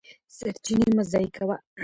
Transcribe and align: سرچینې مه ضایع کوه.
سرچینې 0.37 0.89
مه 0.95 1.03
ضایع 1.11 1.29
کوه. 1.35 1.55